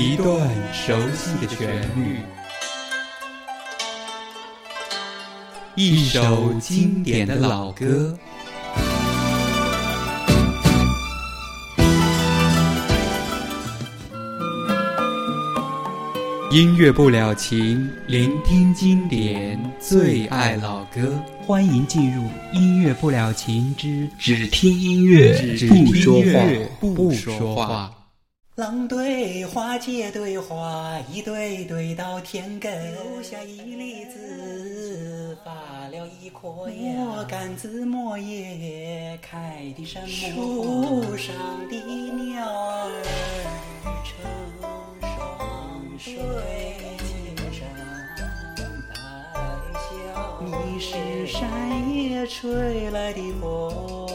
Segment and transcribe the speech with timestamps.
[0.00, 2.16] 一段熟悉的旋律，
[5.74, 8.16] 一首经典的老歌。
[16.50, 21.22] 音乐不了情，聆听经典，最爱老歌。
[21.42, 22.22] 欢迎进入
[22.54, 25.38] 《音乐不了情》之只听音乐，
[25.68, 26.40] 不说话，
[26.80, 27.99] 不说话。
[28.60, 36.92] 狼对花，姐对花，一对对到天根，留下一粒子，发了一颗芽。
[36.92, 40.06] 莫干子莫叶开的什么？
[40.34, 41.34] 树上
[41.70, 41.74] 的
[42.22, 42.90] 鸟儿
[44.04, 44.12] 成
[45.98, 47.66] 双对，天上
[48.92, 49.00] 带
[49.72, 49.88] 笑。
[50.44, 51.40] 你是山
[51.90, 54.09] 野吹来的风。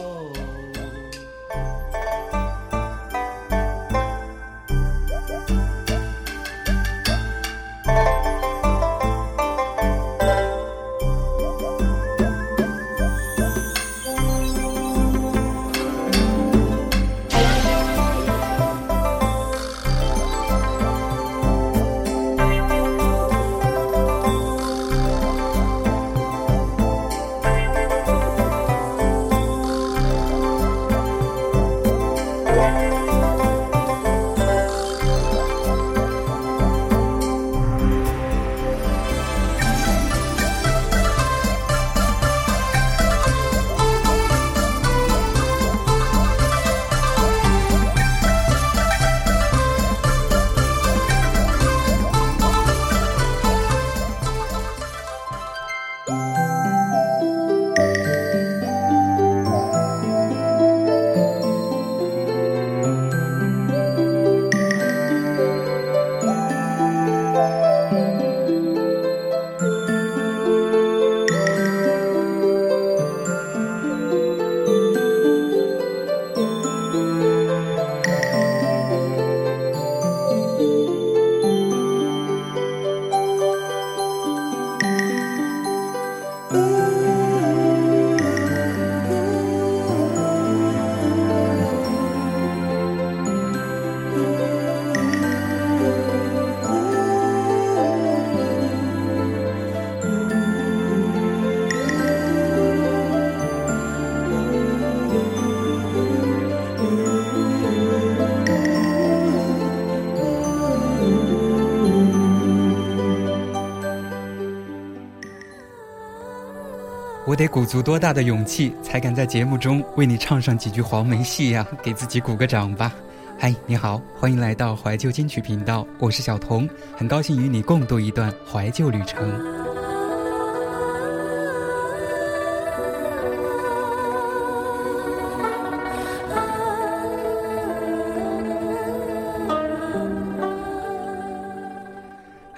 [117.26, 121.66] 我得鼓足多大的勇气，才敢在节目中为你唱上几句黄梅戏呀？
[121.82, 122.94] 给自己鼓个掌吧！
[123.36, 129.65] 嗨，你好，欢迎来到怀旧金曲频道，我是小童，很高兴与你共度一段怀旧旅程。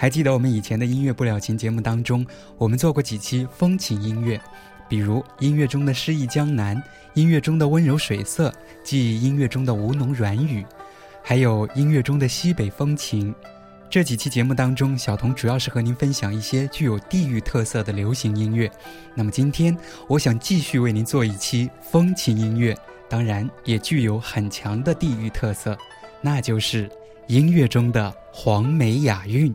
[0.08, 2.26] 还记得我们以前的音乐不了情节目当中，
[2.56, 4.40] 我们做过几期风情音乐，
[4.88, 6.82] 比如音乐中的诗意江南，
[7.12, 8.50] 音乐中的温柔水色，
[8.82, 10.64] 即音乐中的吴侬软语，
[11.22, 13.34] 还有音乐中的西北风情。
[13.90, 18.72] 这几期节目当中，小童主要是和您分享一些具有地域特色的流行音乐。
[19.14, 19.76] 那么今天，
[20.08, 22.74] 我想继续为您做一期风情音乐，
[23.10, 25.76] 当然也具有很强的地域特色，
[26.22, 26.90] 那就是
[27.26, 29.54] 音乐中的黄梅雅韵。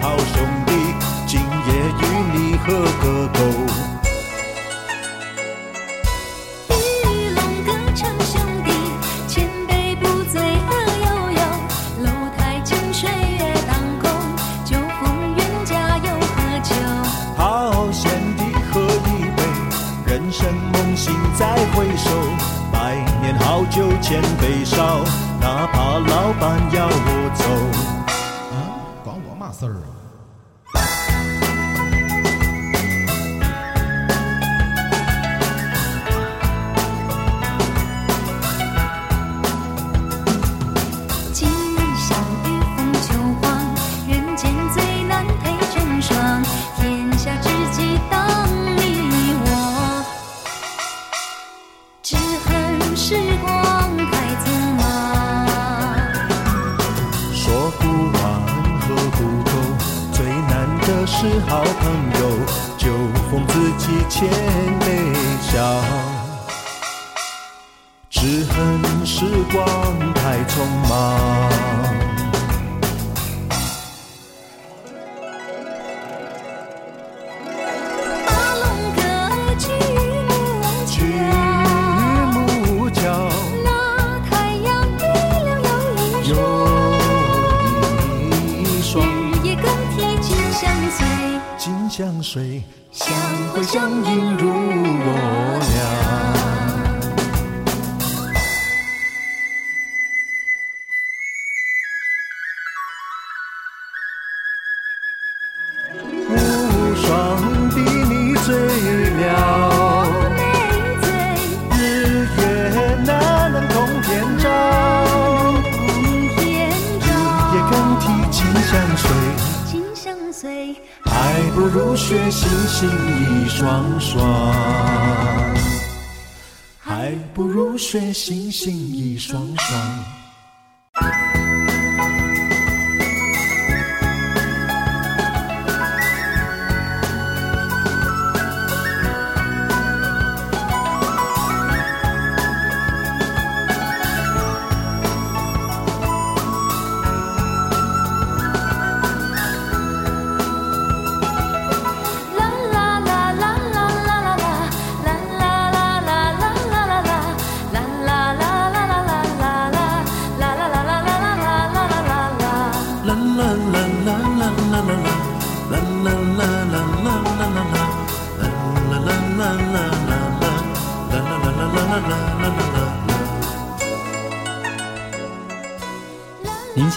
[0.00, 0.72] 好兄弟
[1.26, 2.72] 今夜与你喝
[3.02, 3.69] 个够。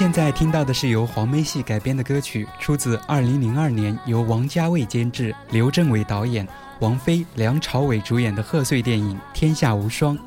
[0.03, 6.45] 现在听到的是由黄梅戏改编的歌曲，出自2002年由王家卫监制、刘镇伟导演、
[6.81, 10.17] 王菲、梁朝伟主演的贺岁电影《天下无双》。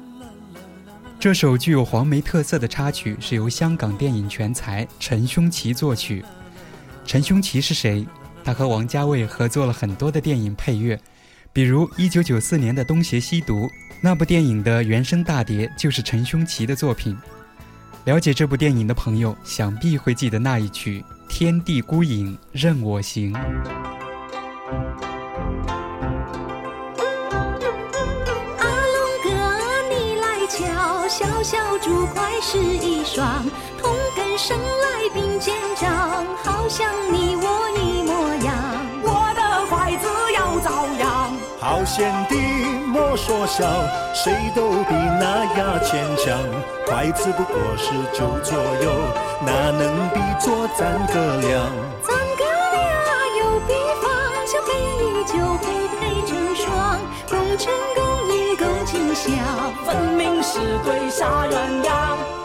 [1.20, 6.24] 这首具有黄梅特色的插曲是由香港电影全才陈胸奇作曲。
[7.04, 8.06] 陈胸奇是谁？
[8.42, 10.98] 他和王家卫合作了很多的电影配乐，
[11.52, 13.66] 比如1994年的《东邪西毒》，
[14.00, 17.14] 那部电影的原声大碟就是陈胸奇的作品。
[18.06, 23.32] 了解这部电影的朋友，想必会记得那一曲《天地孤影，任我行》。
[23.36, 23.42] 阿
[28.94, 29.28] 龙哥，
[29.90, 33.44] 你来瞧，小小竹筷是一双，
[33.82, 37.95] 同根生来并肩长，好像你我一
[41.66, 42.36] 好贤弟
[42.86, 43.66] 莫说笑，
[44.14, 46.38] 谁都比那牙签强。
[46.86, 48.92] 筷子不过是酒左右，
[49.44, 51.58] 哪能比作咱哥俩？
[52.06, 52.78] 咱哥俩
[53.40, 54.06] 有比方，
[54.46, 54.70] 相配
[55.24, 55.66] 就会
[55.98, 59.26] 配成双，共成共赢共尽孝。
[59.84, 61.90] 分明是对杀鸳鸯。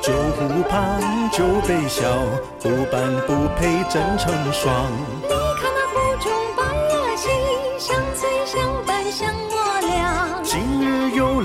[0.02, 2.10] 酒壶旁酒杯小，
[2.60, 4.90] 不般不配真成双。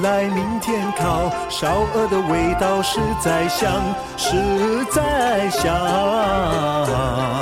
[0.06, 3.82] 来明天烤，烧鹅的味道实在香，
[4.16, 7.35] 实在香。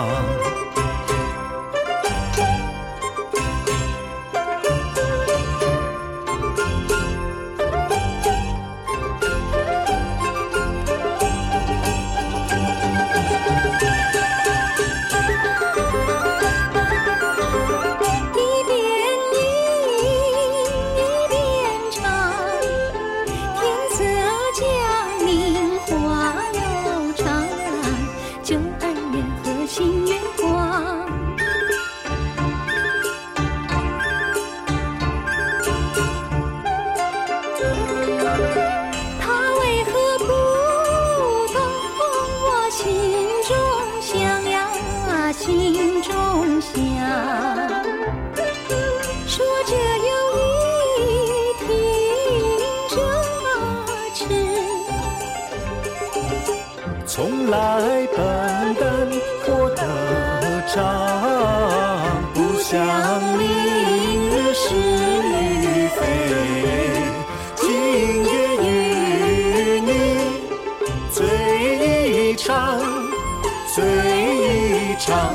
[75.05, 75.35] 一场。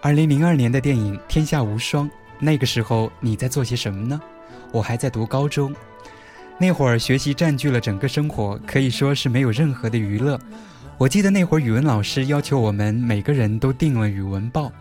[0.00, 2.08] 二零零二年的电影《天下无双》，
[2.38, 4.18] 那个时候你在做些什么呢？
[4.72, 5.74] 我还在读高中，
[6.58, 10.40] 那会儿学习占据了整个生活，可以说是没有任何的娱乐。
[10.96, 14.72] 我记得那会儿语文老师要求我们每个人都订了语文报，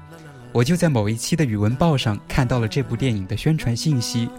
[0.54, 4.30] 我就在某一期的语文报上看到了这部电影的宣传信息。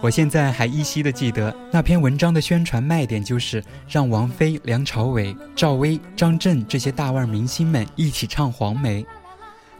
[0.00, 9.04] 我现在还依稀的记得那篇文章的宣传卖点就是让王菲、梁朝伟、赵薇、张震这些大腕明星们一起唱黄梅。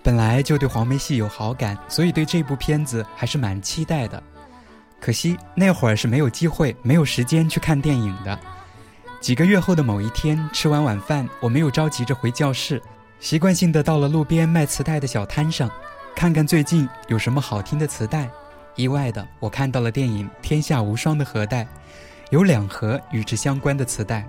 [0.03, 4.21] 本来就对黄梅戏有好感，所以对这部片子还是蛮期待的。
[5.01, 8.37] 可惜那会儿是没有机会、没有时间去看电影的。
[9.21, 12.83] 几个月后的某一天，吃完晚饭，我没有着急着回教室，
[13.21, 15.71] 习惯性的到了路边卖磁带的小摊上，
[16.17, 18.29] 看看最近有什么好听的磁带。
[18.79, 21.67] 意外的，我看到了电影《天下无双》的盒带，
[22.31, 24.25] 有两盒与之相关的磁带，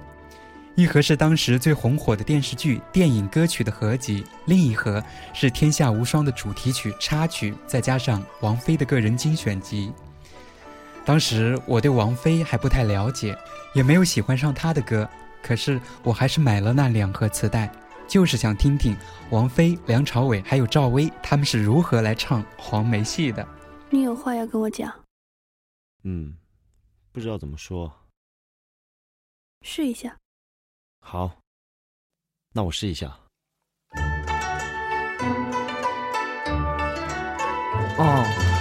[0.74, 5.02] 一盒是当时最红火的电视剧、电影歌曲的合集，另一盒
[5.34, 9.94] 是《天下无双》的主题曲、插曲，再加上王菲的个人精选集。
[11.06, 13.38] 当时我对王菲还不太了解。
[13.76, 15.08] 也没有喜欢上她的歌，
[15.44, 17.72] 可是我还是买了那两盒磁带，
[18.08, 18.98] 就是想听听
[19.30, 23.48] 王菲、梁朝伟还有赵薇他们是如何来唱黄梅戏的。
[23.92, 24.94] 你有话要跟我讲？
[26.04, 26.38] 嗯，
[27.12, 27.92] 不知道怎么说。
[29.62, 30.16] 试一下。
[31.02, 31.42] 好，
[32.54, 33.08] 那我试一下。
[37.98, 38.06] 哦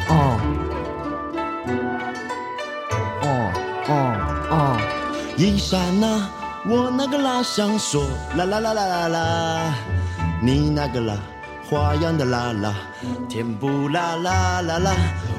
[0.09, 0.13] 哦
[3.23, 3.27] 哦
[3.93, 3.97] 哦
[4.51, 4.55] 哦。
[5.39, 6.29] 一刹那，
[6.69, 8.03] 我那个啦想说
[8.37, 9.75] 啦啦啦啦啦啦，
[10.43, 11.17] 你那个啦
[11.69, 12.75] 花样的啦啦，
[13.29, 14.91] 甜不啦啦啦啦，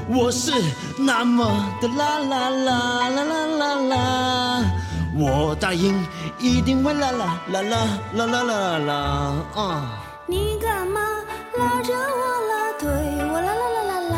[0.08, 0.52] 我是
[0.96, 1.44] 那么
[1.80, 4.62] 的啦啦啦啦啦啦啦，
[5.18, 6.06] 我答应
[6.38, 7.76] 一定会啦啦啦啦
[8.14, 8.94] 啦啦啦啦
[9.56, 9.58] 啊！
[10.28, 11.00] 你干嘛
[11.58, 12.88] 拉着我啦，对
[13.26, 14.16] 我啦啦啦啦啦，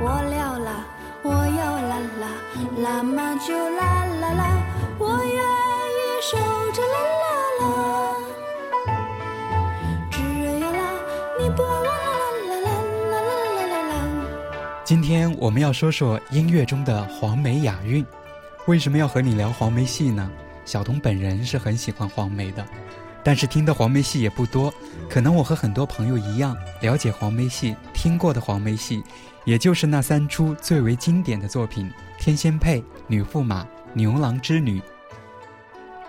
[0.00, 0.70] 我了啦，
[1.22, 2.24] 我要啦啦，
[2.82, 4.42] 啦嘛就啦啦啦，
[4.98, 6.38] 我愿意守
[6.72, 7.25] 着啦啦。
[14.86, 18.06] 今天我们要说说音乐中的黄梅雅韵。
[18.68, 20.30] 为什么要和你聊黄梅戏呢？
[20.64, 22.64] 小童本人是很喜欢黄梅的，
[23.24, 24.72] 但是听的黄梅戏也不多。
[25.10, 29.02] 可能我和很多朋友一样，了解黄梅戏、听过的黄梅戏，
[29.44, 31.90] 也就是那三出最为经典的作品
[32.22, 32.78] 《天仙配》
[33.08, 34.78] 《女驸马》《牛郎织女》。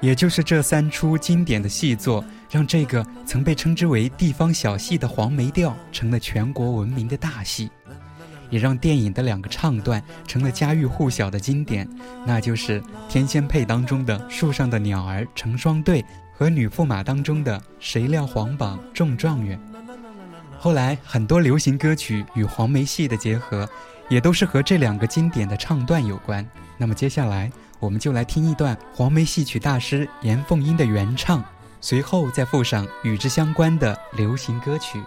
[0.02, 7.72] 也就是这三出经典的戏作，让这个曾被称之为地方小戏的黄梅调，成了全国闻名的大戏。
[8.50, 11.88] 也让电影的两个唱段成了家喻户晓的经典，
[12.26, 16.04] 那就是《天仙配》当中的“树上的鸟儿成双对”
[16.38, 19.60] 和《女驸马》当中的“谁料皇榜中状元”。
[20.60, 23.70] 后来很多流行歌曲与黄梅戏的结合，
[24.10, 26.46] 也都是和这两个经典的唱段有关。
[26.78, 31.44] 那么接下来我们就来听一段黄梅戏曲大师严凤英的原唱，
[31.80, 35.00] 随后再附上与之相关的流行歌曲。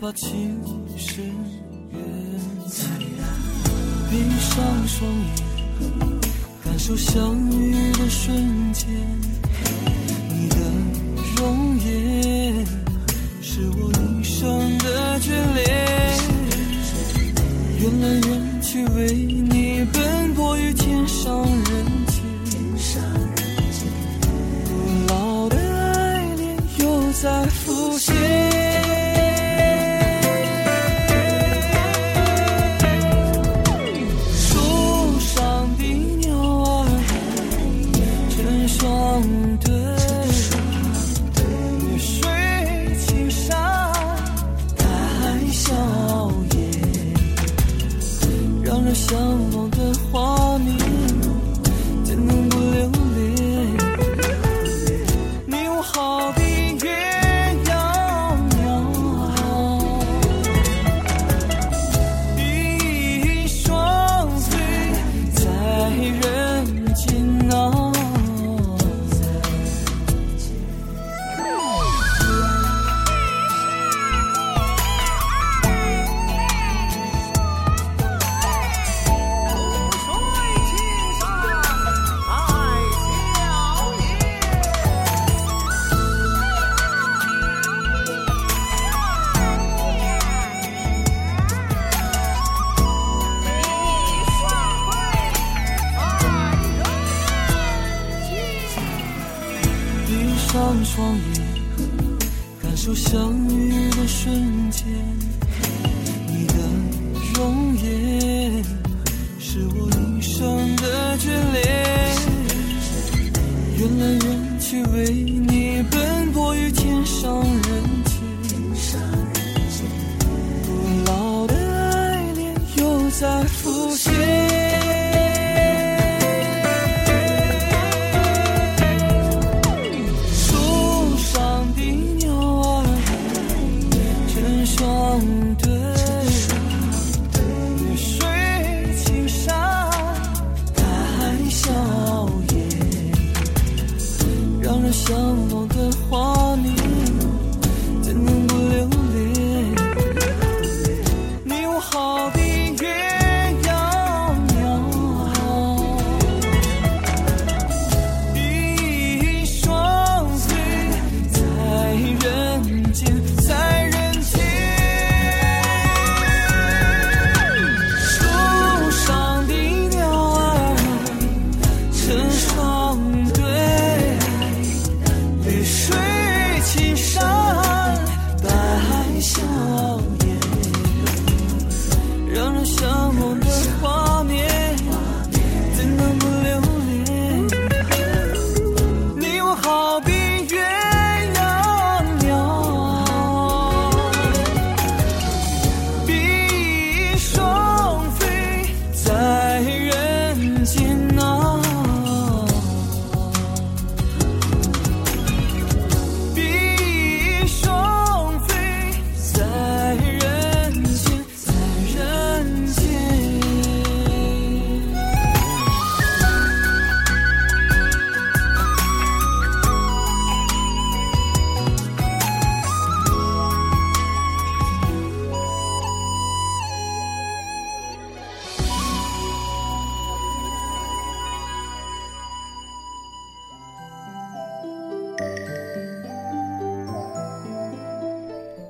[0.00, 0.60] 把情
[0.96, 1.24] 深
[1.90, 2.00] 缘
[2.68, 2.88] 浅。
[4.08, 6.20] 闭上双眼，
[6.64, 8.86] 感受相遇的瞬间。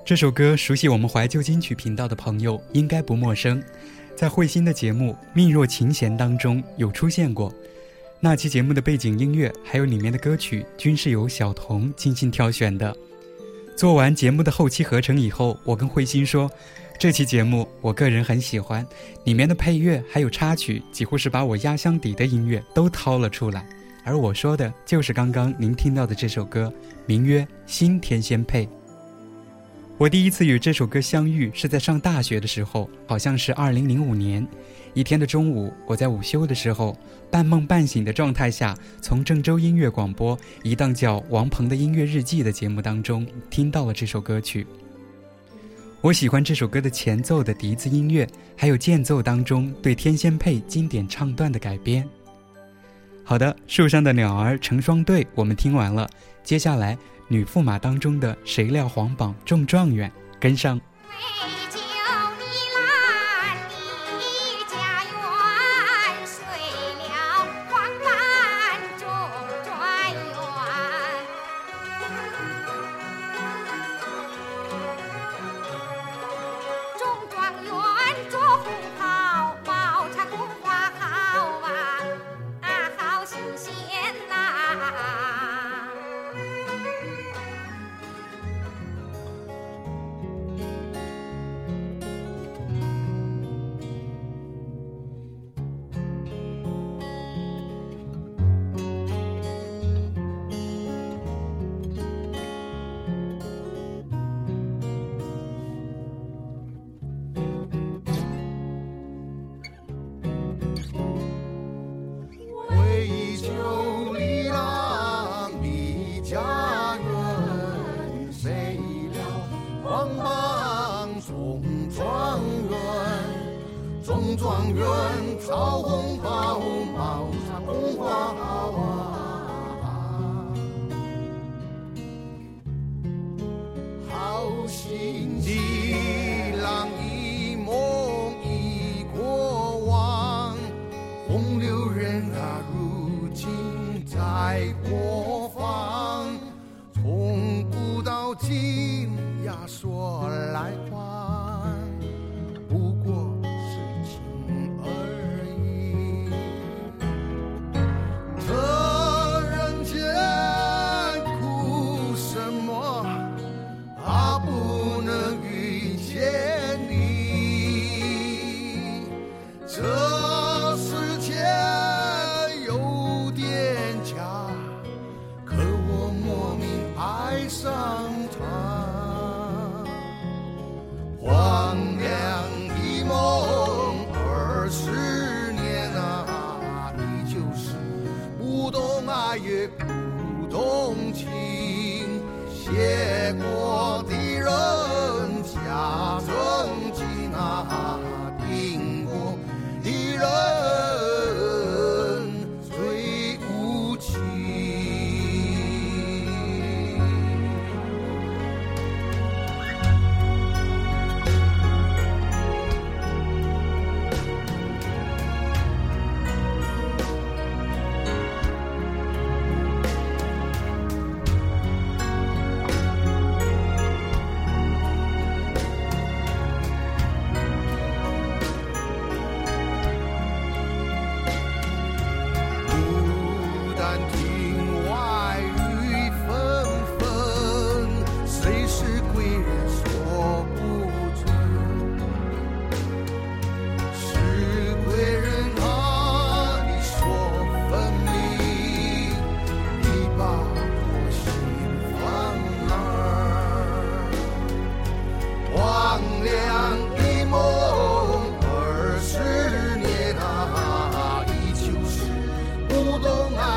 [0.08, 3.62] 这首歌熟悉我们怀旧金曲频道的朋友应该不陌生，
[4.16, 7.52] 在慧心的节目《命若琴弦》当中有出现过。
[8.18, 12.96] 那期节目的背景音乐还有里面的歌曲，均是由小童精心挑选的。
[13.76, 16.50] 做完节目的后期合成以后，我跟慧心说，
[16.98, 18.86] 这期节目我个人很喜欢，
[19.24, 23.68] 里面的配乐还有插曲，几乎是把我压箱底的音乐都掏了出来。
[24.04, 26.72] 而我说的就是刚刚您听到的这首歌，
[27.04, 28.64] 名曰《新天仙配》。
[29.98, 34.46] 我第一次与这首歌相遇是在上大学的时候，好像是二零零五年。
[34.94, 36.96] 一天的中午，我在午休的时候，
[37.32, 44.64] 半梦半醒的状态下，从郑州音乐广播一档叫王鹏的音乐日记的节目当中听到了这首歌曲。
[46.00, 48.24] 我喜欢这首歌的前奏的笛子音乐，
[48.56, 52.08] 还有间奏当中对天仙配经典唱段的改编。
[53.24, 56.08] 好的，树上的鸟儿成双对，我们听完了，
[56.44, 56.96] 接下来。
[57.28, 60.10] 女驸马当中的谁料皇榜中状元，
[60.40, 60.80] 跟上。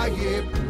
[0.02, 0.61] calle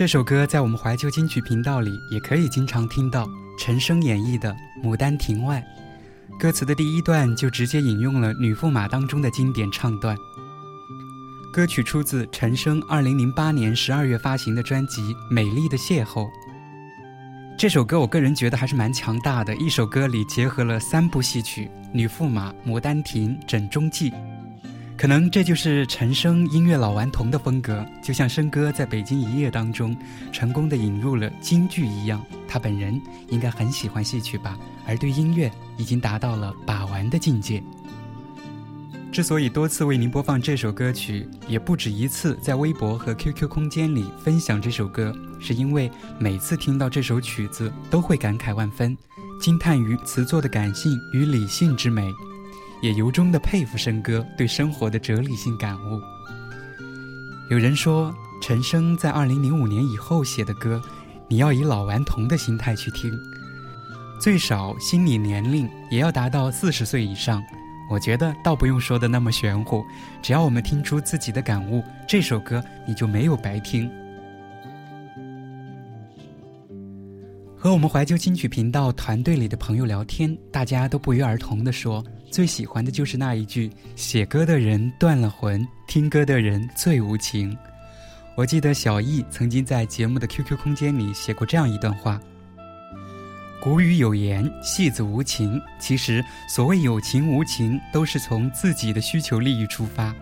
[0.00, 5.62] 这首歌在我们怀旧金曲频道里也可以经常听到陈升演绎的牡丹亭外
[6.38, 10.16] 歌词的第一段就直接引用了女驸马当中的经典唱段。
[11.52, 16.26] 歌曲出自陈升二零零八年十二月发行的专辑美丽的邂逅。
[17.58, 24.10] 这首歌我个人觉得还是蛮强大的一首歌里结合了三部戏曲女驸马牡丹亭枕中记。
[25.00, 29.96] 可能这就是陈升音乐老顽童的风格，就像升哥在北京一夜当中
[30.30, 37.62] 成功的引入了京剧一样，他本人应该很喜欢戏曲吧，而对音乐已经达到了把玩的境界。
[39.10, 48.94] 之所以多次为您播放这首歌曲，也不止一次在微博和 QQ 空间里分享这首歌，是因为每次听到这首曲子都会感慨万分，
[49.40, 52.06] 惊叹于词作的感性与理性之美，
[52.82, 56.00] 也由衷的佩服生哥对生活的哲理性感悟。
[57.50, 60.80] 有人说，陈升在2005年以后写的歌，
[61.28, 63.12] 你要以老顽童的心态去听，
[64.20, 67.42] 最少心理年龄也要达到四十岁以上。
[67.90, 69.84] 我觉得倒不用说的那么玄乎，
[70.22, 73.90] 只要我们听出自己的感悟，这首歌你就没有白听。
[77.56, 87.56] 和我们怀旧金曲频道团队里的朋友聊天，大家都不约而同地说，最喜欢的就是那一句：“写歌的人断了魂，听歌的人最无情。”
[88.36, 92.20] 我记得小易曾经在节目的 QQ 空间里写过这样一段话。
[93.60, 100.14] 古语有言：“戏子无情。”其实，所谓有情无情，都是从自己的需求利益出发。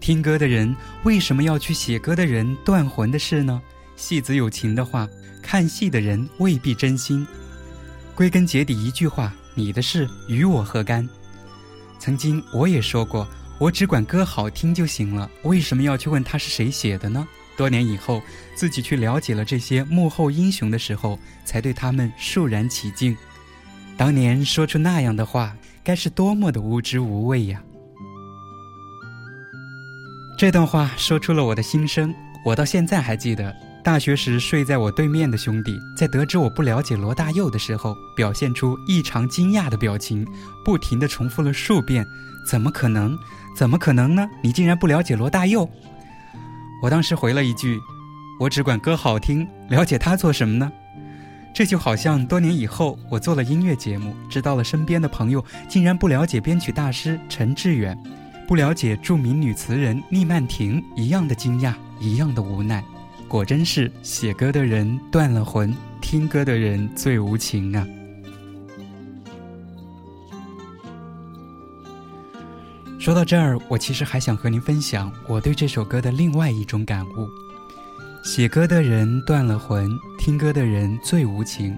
[0.00, 3.60] 听歌的人为什么要去写歌的人断魂的事呢？
[3.96, 5.06] 戏子有情的话，
[5.42, 7.26] 看戏的人未必真心。
[8.14, 11.06] 归根结底，一句话：你的事与我何干？
[11.98, 13.26] 曾经我也说过，
[13.58, 17.26] 我只管歌好听就行了，为什么要去问他是谁写的呢？
[17.56, 18.22] 多年以后，
[18.54, 23.16] 自己去了解了这些幕后英雄的时候，才对他们肃然起敬。
[23.96, 27.60] 当年说出那样的话，该是多么的无知无畏呀！
[30.38, 32.14] 这段话说出了我的心声。
[32.44, 33.52] 我到现在还记得，
[33.88, 40.26] 大学时睡在我对面的兄弟，在得知我不了解罗大佑的时候，表现出异常惊讶的表情，
[40.62, 42.06] 不停地重复了数遍
[42.46, 43.18] ：“怎么可能？
[43.56, 44.28] 怎么可能呢？
[44.42, 45.66] 你竟然不了解罗大佑？”
[46.84, 47.80] 我当时回了一句
[48.38, 50.70] ：“我只管歌好听，了解他做什么呢？”
[51.56, 57.98] 这就好像多年以后我做了音乐节目，知道了身边的朋友竟然不了解编曲大师陈志远，
[58.46, 62.84] 不了解著名女词人聂曼婷一样的惊讶，一样的无奈。
[63.28, 67.86] 果真是写歌的人断了魂，听歌的人最无情啊！
[72.98, 77.28] 说到这儿，我其实还想和您分享我对这首歌的另外一种感悟：
[78.24, 81.76] 写歌的人断了魂，听歌的人最无情。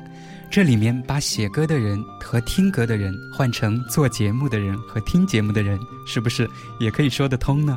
[0.52, 7.76] 这里面把写歌的人和听歌的人换成做节目的人和听节目的人，是不是也可以说得通呢？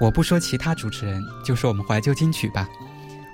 [0.00, 2.66] 我不说其他主持人，就说我们怀旧金曲吧。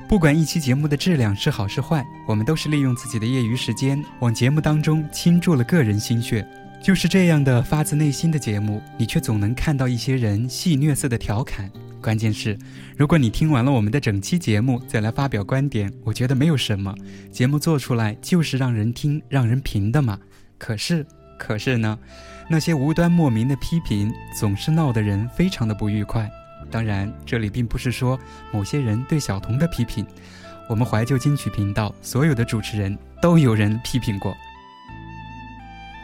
[0.09, 6.47] 不管一期节目的质量是好是坏，我们都是利用自己的业余时间往节目当中倾注了个人心血。
[6.83, 11.71] 就是这样的发自内心的节目，你却总能看到一些人戏谑色的调侃。
[12.01, 12.57] 关键是，
[12.97, 16.95] 如果你听完了我们的整期节目再来发表观点，我觉得没有什么。
[17.33, 20.19] 节目做出来就是让人听、让人评的嘛。
[20.59, 21.05] 可是，
[21.39, 21.99] 可是呢，
[22.49, 26.31] 那些无端莫名的批评总是闹得人非常的不愉快。
[26.71, 28.19] 当然，这里并不是说
[28.53, 30.07] 某些人对小童的批评，
[30.69, 34.35] 我们怀旧金曲频道所有的主持人都有人批评过。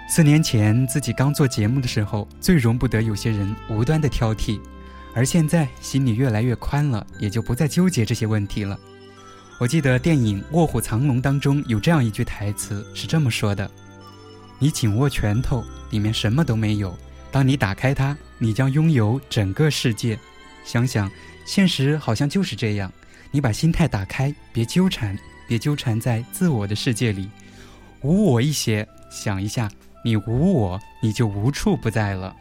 [0.08, 4.60] 四年前自己刚做节目的时候，最容不得有些人无端的挑剔，
[5.14, 8.78] 而现在心里越来越宽了，也就不再纠结这些问题了。
[9.58, 13.70] 我记得电影《卧虎藏龙》当中有这样一句台词，是这么说的
[14.58, 16.90] ：“你紧握拳头，里面什么都没有；
[17.30, 20.18] 当你打开它，你将拥有整个世界。”
[20.64, 21.10] 想想，
[21.44, 22.92] 现实好像就是这样。
[23.30, 27.28] 你把心态打开，别纠缠，别纠缠在自我的世界里，
[28.02, 29.70] 无我一些，想一下。
[30.04, 32.34] 你无我，你就无处不在了。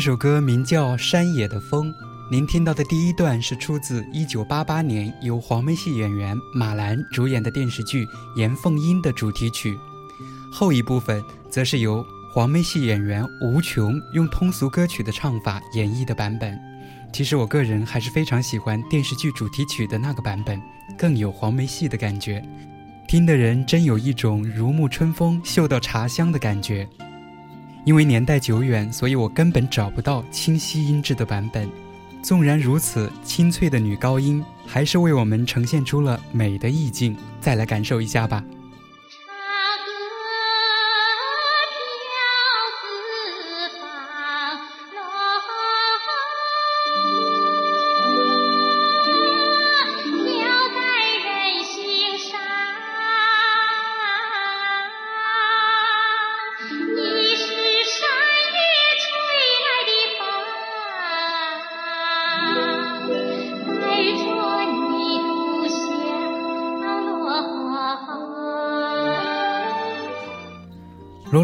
[0.00, 1.92] 这首歌名叫《山野的风》，
[2.30, 9.78] 您听到的第一段是出自1988年由黄梅戏演员马兰主演的电视剧《严凤英》的主题曲，
[10.50, 16.58] 后一部分则是由黄梅戏演员吴琼用通俗歌曲的唱法演绎的版本。
[17.12, 20.58] 其实我个人还是非常喜欢电视剧主题曲的那个版本，
[20.96, 22.42] 更有黄梅戏的感觉，
[23.06, 26.88] 听的人真有一种如沐春风、嗅到茶香的感觉。
[27.84, 31.68] 因为年代久远，所以我根本找不到清晰音质的版本。
[32.22, 37.16] 纵然如此，清脆的女高音还是为我们呈现出了美的意境。
[37.40, 38.44] 再来感受一下吧。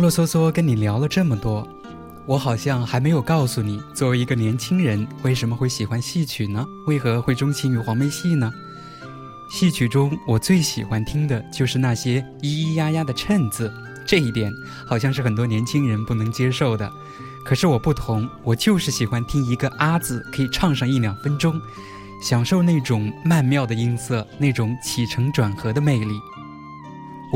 [0.07, 1.67] 啰嗦嗦跟你聊了这么多，
[2.27, 6.65] 我好像还没有告诉你，作为一个年轻人，为什么会喜欢戏曲呢？
[6.87, 8.49] 为何会钟情于黄梅戏呢？
[9.51, 13.69] 戏曲中我最喜欢听的就是那些咿咿呀呀的衬字，
[14.07, 14.53] 这一点
[14.87, 16.89] 好像是很多年轻人不能接受的。
[17.45, 21.61] 可是我不同，我就是喜欢听一个“啊”字可以唱上一两分钟，
[22.23, 26.21] 享受那种曼妙的音色，那种起承转合的魅力。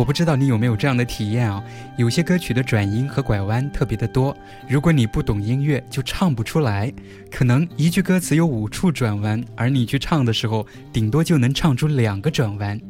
[0.00, 1.62] 我不知道你有没有这样的体验啊？
[1.98, 4.34] 有些歌曲的转音和拐弯特别的多，
[4.66, 6.90] 如果你不懂音乐，就唱不出来。
[7.30, 12.80] 可能一句歌词有五处转弯，而你去唱的时候，顶多就能唱出两个转弯，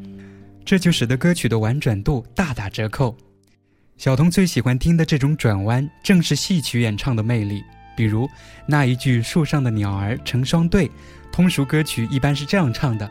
[0.64, 3.16] 这就使得歌曲的婉转度大打折扣。
[3.96, 7.60] 小童最喜欢听的这种转弯，正是戏曲演唱的魅力。
[7.96, 8.30] 比如
[8.68, 10.88] 那一句“树上的鸟儿成双对”，
[11.32, 13.10] 通俗歌曲一般是这样唱的。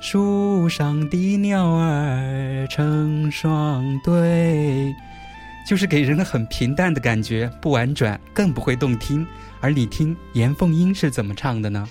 [0.00, 4.94] 树上的鸟儿成双对，
[5.66, 9.26] 就是给人很平淡的感觉，不婉转，更不会动听。
[9.60, 11.88] 而你听严凤英是怎么唱的呢？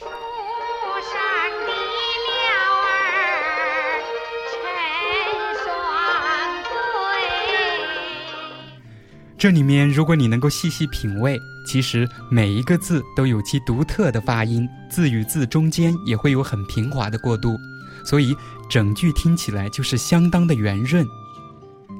[9.38, 11.38] 这里面，如果你能够细细品味，
[11.68, 17.58] 其实每一个字都有其独特的发音，字与字中间也会有很平滑的过渡。
[18.06, 18.36] 所以
[18.70, 21.06] 整句听起来就是相当的圆润，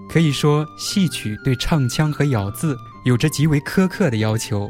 [0.08, 4.70] 可以说戏曲对唱腔和咬字有着极为苛刻的要求。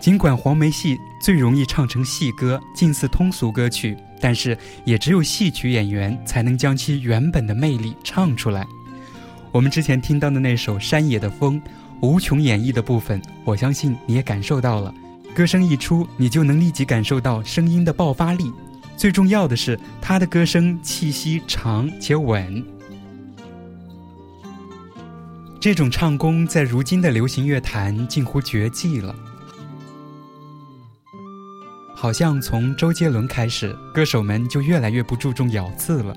[0.00, 8.66] 尽管黄梅戏最容易唱成戏歌，近似通俗歌曲，但是也只有戏曲演员才能将其原本的魅力唱出来。
[9.50, 11.60] 我们之前听到的那首《山野的风》，
[12.02, 14.92] 无穷演绎的部分，我相信你也感受到了。
[15.34, 18.52] 歌声一出，你就能立即感受到声音的爆发力。
[18.96, 22.64] 最重要的是，他的歌声气息长且稳。
[25.60, 29.14] 这种唱功在如今的流行乐坛近乎绝迹了。
[31.94, 36.14] 好像从周杰伦开始，歌手们就越来越不注重咬字了。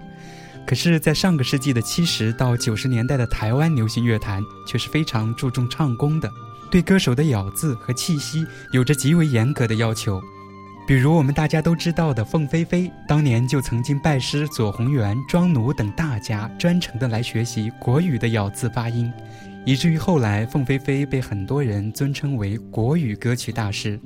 [0.65, 6.29] 可是，在上个世纪的七十到九十年代的台湾流行乐坛，却是非常注重唱功的，
[6.69, 10.21] 对歌手的咬字和气息有着极为严格的要求。
[10.87, 19.11] 比如我们大家都知道的凤飞飞，当年就曾经拜师左宏元、庄奴等大家，专程的来学习国语的咬字发音，
[19.65, 23.99] 以至于后来凤飞飞被很多人尊称为国语歌曲大师。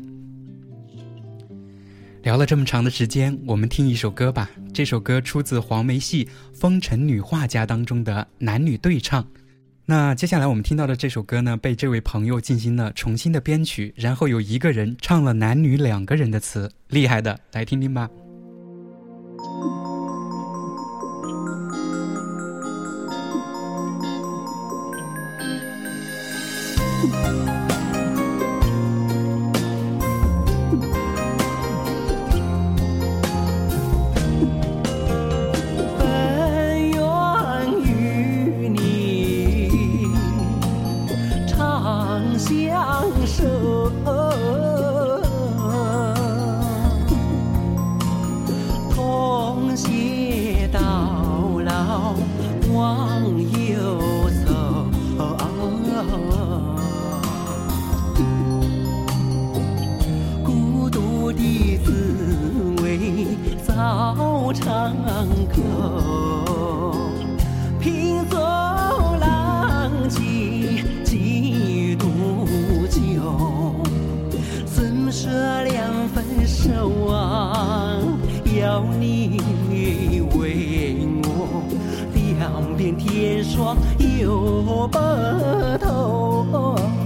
[2.24, 4.50] 聊了这么长的时间，我们听一首歌吧。
[4.74, 9.24] 这首歌出自黄梅戏《风尘女画家》当中的男女对唱。
[9.86, 18.10] 那接下来我们听到的这首歌呢，被这位朋友进行了重新的编曲，然后有一个人唱了男女两个人的词，厉害的，来听听吧。
[82.98, 85.00] 天霜又白
[85.80, 87.01] 头。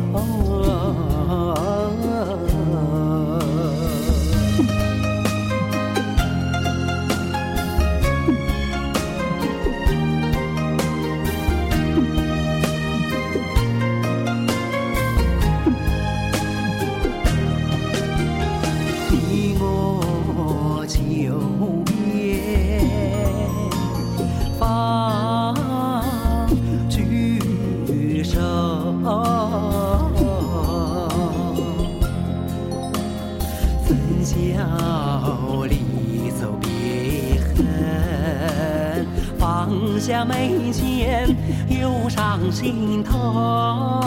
[40.05, 41.27] 下眉间，
[41.67, 43.99] 忧伤心头。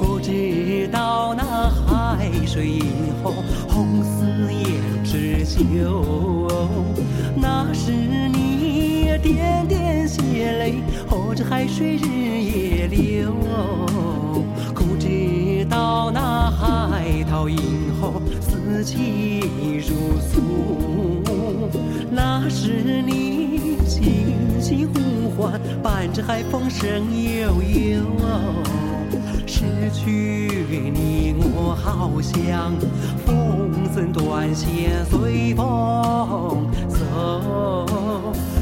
[0.00, 2.82] 可知道那海水以
[3.22, 3.34] 后，
[3.68, 6.48] 红丝也是酒。
[7.36, 12.06] 那是你点点血泪，或者海水日
[12.40, 12.79] 夜
[18.80, 19.40] 四季
[19.86, 21.22] 如苏。
[22.10, 28.00] 那是你轻轻呼唤，伴着海风声悠悠。
[29.46, 30.64] 失去
[30.94, 32.72] 你，我好像
[33.26, 37.84] 风筝断线随风走；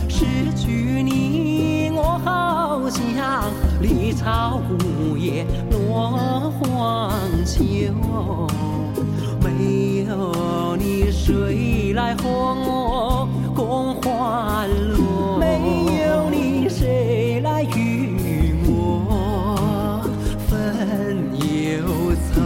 [0.09, 0.25] 失
[0.57, 3.45] 去你，我好像
[3.81, 7.13] 离巢无叶落黄
[7.45, 7.95] 秋。
[10.09, 15.37] 有你，谁来和我共欢乐？
[15.39, 20.01] 没有你，谁来与我
[20.49, 21.85] 分忧
[22.33, 22.41] 愁？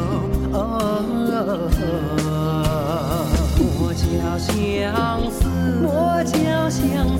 [3.64, 4.02] 我叫
[4.38, 4.50] 相
[5.30, 5.46] 思，
[5.84, 7.11] 我叫相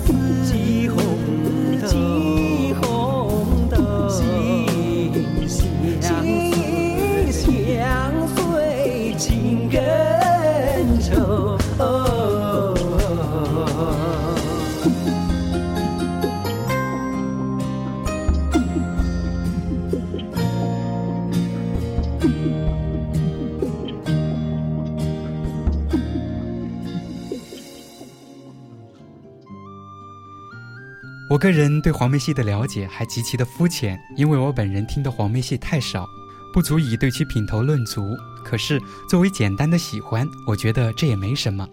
[31.33, 36.07] 我个人对黄梅戏的了解还极其的肤浅，因为我本人听的黄梅戏太少，
[36.53, 38.15] 不足以对其品头论足。
[38.45, 38.79] 可是
[39.09, 41.67] 作为简单的喜欢，我觉得这也没什么。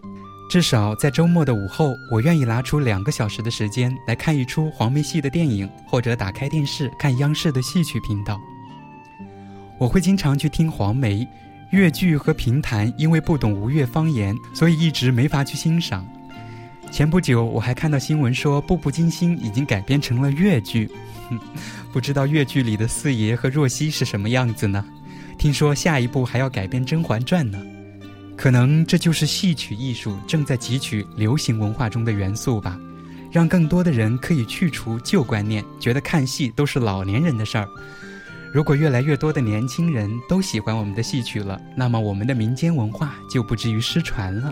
[0.50, 8.40] 至少在周末的午后，我愿意拿出两个小时的时间来看一出黄梅戏的电影，或者打开电视看央视的戏曲频道。
[9.78, 11.28] 我会经常去听黄梅、
[11.72, 16.08] 越剧和评弹，因为不懂吴越方言，所以一直没法去欣赏。
[16.92, 20.90] 前不久我还看到新闻说，《步步惊心》已经改编成了越剧，
[21.30, 21.40] 哼，
[21.94, 24.84] 不知道越剧里的四爷和若曦是什么样子呢？
[25.38, 27.58] 听说下一步还要改编《甄嬛传》呢。
[28.36, 32.78] 可能这就是戏曲艺术正在汲取流行文化中的元素吧，
[33.32, 37.68] 让更多的人可以去除旧观念，觉得看戏都是老年人的事儿。
[38.54, 44.52] 如果越来越多的年轻人都喜欢我们的戏曲了，那么我们的民间文化就不至于失传了。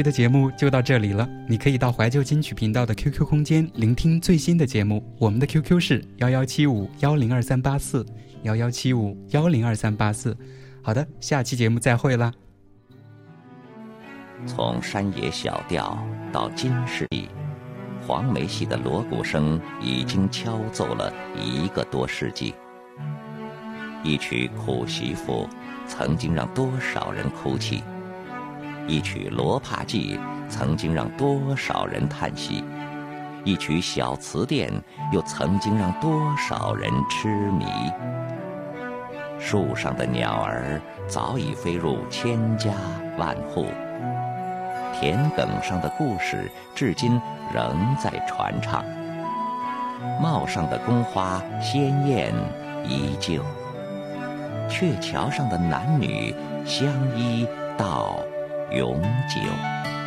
[0.00, 5.04] 期的节目就到这里了，你可以到怀旧金曲频道的 QQ 空间聆听最新的节目。
[5.18, 8.06] 我们的 QQ 是幺幺七五幺零二三八四
[8.44, 10.34] 幺幺七五幺零二三八四。
[10.80, 12.32] 好的，下期节目再会啦。
[14.46, 17.28] 从山野小调到金氏戏，
[18.06, 22.54] 黄梅戏的锣鼓声已经敲奏了一个多世纪。
[24.02, 25.46] 一曲《苦媳妇》
[25.86, 27.82] 曾经让多少人哭泣，
[28.86, 30.18] 一曲《罗帕记》
[30.50, 32.64] 曾经让多少人叹息，
[33.44, 34.70] 一曲《小词殿》
[35.12, 37.66] 又曾经让多少人痴迷。
[39.38, 42.72] 树上的鸟儿早已飞入千家
[43.16, 43.66] 万户。
[44.92, 47.18] 田埂上的故事至今
[47.54, 48.84] 仍在传唱，
[50.20, 52.34] 帽上的宫花鲜艳
[52.84, 53.42] 依旧，
[54.68, 56.34] 鹊桥上的男女
[56.66, 57.46] 相依
[57.78, 58.18] 到
[58.72, 59.99] 永久。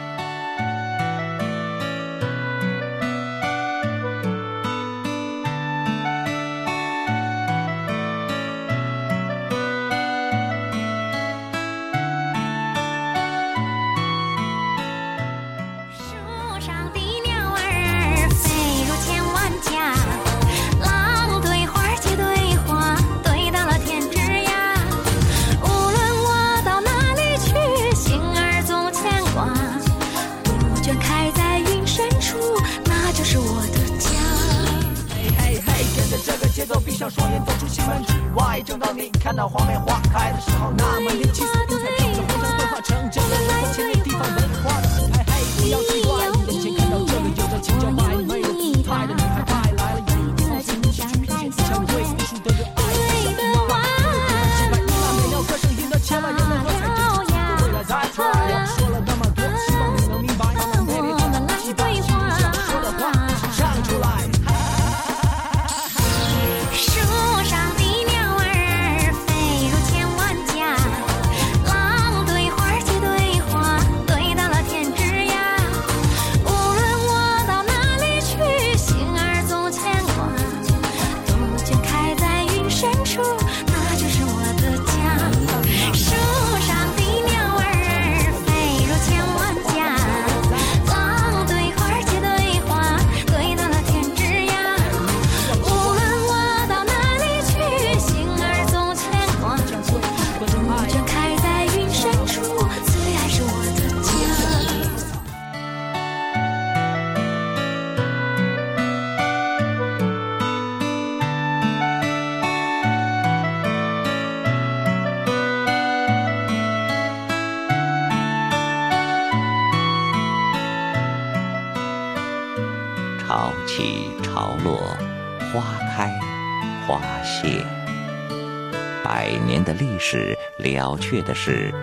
[130.14, 131.74] 是了却的是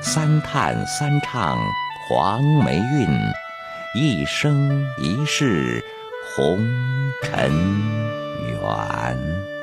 [0.00, 1.58] 三叹三唱
[2.08, 3.08] 黄梅韵
[3.92, 5.84] 一生一世
[6.36, 6.64] 红
[7.24, 7.50] 尘
[8.52, 9.55] 缘。